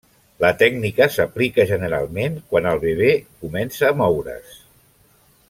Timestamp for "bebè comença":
2.87-3.87